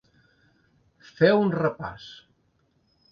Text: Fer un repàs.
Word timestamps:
Fer 1.09 1.29
un 1.41 1.53
repàs. 1.57 2.09